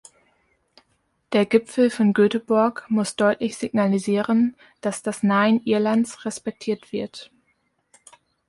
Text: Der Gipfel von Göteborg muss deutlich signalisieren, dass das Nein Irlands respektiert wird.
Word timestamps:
Der 1.31 1.45
Gipfel 1.45 1.91
von 1.91 2.13
Göteborg 2.13 2.85
muss 2.89 3.15
deutlich 3.15 3.55
signalisieren, 3.59 4.55
dass 4.81 5.03
das 5.03 5.21
Nein 5.21 5.61
Irlands 5.63 6.25
respektiert 6.25 6.91
wird. 6.91 7.29